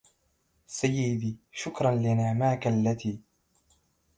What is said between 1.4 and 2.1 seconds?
شكرا